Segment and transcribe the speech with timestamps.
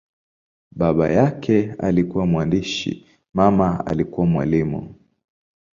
[0.71, 4.95] Baba yake alikuwa mwandishi, mama alikuwa mwalimu.